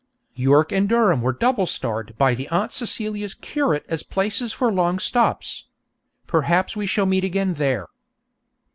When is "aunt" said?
2.49-2.71